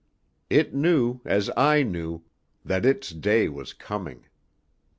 It 0.49 0.73
knew, 0.73 1.21
as 1.25 1.51
I 1.55 1.83
knew, 1.83 2.23
that 2.65 2.87
its 2.87 3.11
day 3.11 3.47
was 3.49 3.71
coming. 3.71 4.23